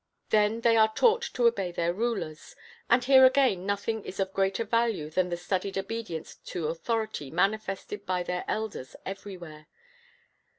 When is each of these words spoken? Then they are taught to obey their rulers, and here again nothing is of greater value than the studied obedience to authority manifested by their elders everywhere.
Then 0.31 0.61
they 0.61 0.77
are 0.77 0.91
taught 0.91 1.21
to 1.33 1.45
obey 1.45 1.71
their 1.71 1.93
rulers, 1.93 2.55
and 2.89 3.03
here 3.03 3.23
again 3.23 3.67
nothing 3.67 4.03
is 4.03 4.19
of 4.19 4.33
greater 4.33 4.63
value 4.63 5.11
than 5.11 5.29
the 5.29 5.37
studied 5.37 5.77
obedience 5.77 6.37
to 6.45 6.69
authority 6.69 7.29
manifested 7.29 8.07
by 8.07 8.23
their 8.23 8.43
elders 8.47 8.95
everywhere. 9.05 9.67